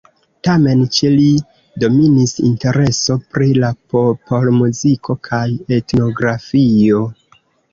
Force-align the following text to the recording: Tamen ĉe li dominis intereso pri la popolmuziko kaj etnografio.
Tamen 0.45 0.79
ĉe 0.95 1.09
li 1.17 1.27
dominis 1.83 2.33
intereso 2.47 3.17
pri 3.35 3.51
la 3.65 3.71
popolmuziko 3.93 5.17
kaj 5.29 5.45
etnografio. 5.79 7.05